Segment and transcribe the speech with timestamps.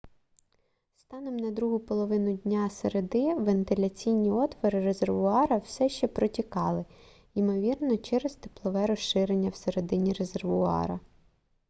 [0.97, 6.85] станом на другу половину дня середи вентиляційні отвори резервуара все ще протікали
[7.33, 10.99] ймовірно через теплове розширення всередині резервуара